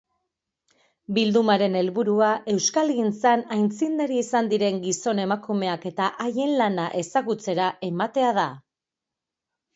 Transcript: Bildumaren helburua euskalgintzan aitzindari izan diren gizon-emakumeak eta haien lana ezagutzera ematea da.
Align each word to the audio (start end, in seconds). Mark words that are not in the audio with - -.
Bildumaren 1.17 1.75
helburua 1.81 2.29
euskalgintzan 2.53 3.43
aitzindari 3.57 4.17
izan 4.23 4.49
diren 4.55 4.81
gizon-emakumeak 4.87 5.87
eta 5.91 6.09
haien 6.25 6.57
lana 6.65 6.89
ezagutzera 7.05 7.71
ematea 7.93 8.35
da. 8.41 8.49